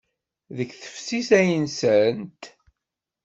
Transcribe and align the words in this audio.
Deg 0.57 0.69
teftist 0.81 1.29
ay 1.39 1.47
nsant. 1.65 2.41